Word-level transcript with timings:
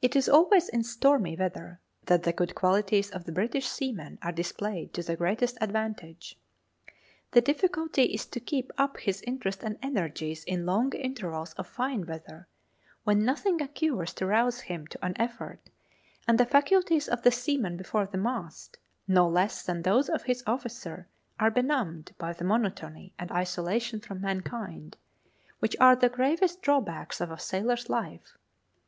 It 0.00 0.14
is 0.14 0.28
always 0.28 0.68
in 0.68 0.84
stormy 0.84 1.34
weather 1.34 1.80
that 2.06 2.22
the 2.22 2.32
good 2.32 2.54
qualities 2.54 3.10
of 3.10 3.24
the 3.24 3.32
British 3.32 3.66
seaman 3.66 4.16
are 4.22 4.30
displayed 4.30 4.94
to 4.94 5.02
the 5.02 5.16
greatest 5.16 5.58
advantage. 5.60 6.36
The 7.32 7.40
difficulty 7.40 8.04
is 8.04 8.26
to 8.26 8.38
keep 8.38 8.70
up 8.78 8.98
his 8.98 9.22
interest 9.22 9.64
and 9.64 9.76
energies 9.82 10.44
in 10.44 10.66
long 10.66 10.92
intervals 10.94 11.52
of 11.54 11.66
fine 11.66 12.06
weather, 12.06 12.46
when 13.02 13.24
nothing 13.24 13.60
occurs 13.60 14.14
to 14.14 14.26
rouse 14.26 14.60
him 14.60 14.86
to 14.86 15.04
an 15.04 15.14
effort, 15.20 15.58
and 16.28 16.38
the 16.38 16.46
faculties 16.46 17.08
of 17.08 17.22
the 17.22 17.32
seaman 17.32 17.76
before 17.76 18.06
the 18.06 18.18
mast, 18.18 18.76
no 19.08 19.28
less 19.28 19.64
than 19.64 19.82
those 19.82 20.08
of 20.08 20.22
his 20.22 20.44
officer, 20.46 21.08
are 21.40 21.50
benumbed 21.50 22.14
by 22.18 22.32
the 22.32 22.44
monotony 22.44 23.14
and 23.18 23.32
isolation 23.32 23.98
from 23.98 24.20
mankind, 24.20 24.96
which 25.58 25.74
are 25.80 25.96
the 25.96 26.08
gravest 26.08 26.62
drawbacks 26.62 27.20
of 27.20 27.32
a 27.32 27.38
sailor's 27.40 27.88
life. 27.90 28.38